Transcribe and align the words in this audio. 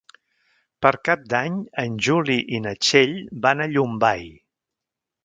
Per 0.85 0.91
Cap 1.09 1.27
d'Any 1.33 1.59
en 1.83 1.99
Juli 2.07 2.37
i 2.59 2.63
na 2.63 2.73
Txell 2.87 3.13
van 3.45 3.63
a 3.63 3.69
Llombai. 3.75 4.25